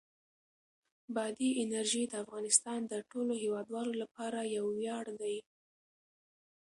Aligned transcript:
بادي 1.15 1.49
انرژي 1.63 2.03
د 2.09 2.13
افغانستان 2.23 2.79
د 2.87 2.93
ټولو 3.11 3.33
هیوادوالو 3.43 3.93
لپاره 4.01 4.39
یو 4.57 4.65
ویاړ 4.77 5.05
دی. 5.21 5.37